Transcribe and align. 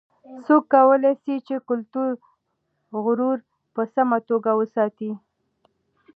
څوک 0.45 0.63
کولای 0.73 1.13
سي 1.23 1.35
چې 1.47 1.55
کلتوري 1.69 2.13
غرور 3.03 3.37
په 3.73 3.81
سمه 3.93 4.17
توګه 4.29 4.51
وساتي؟ 4.59 5.11